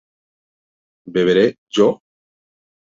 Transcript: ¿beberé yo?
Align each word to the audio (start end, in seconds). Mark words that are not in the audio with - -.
¿beberé 1.13 1.59
yo? 1.69 1.89